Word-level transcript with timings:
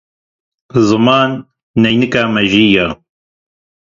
Ziman, 0.87 1.31
neynika 1.81 2.21
mejî 2.35 2.65
ye. 2.75 2.87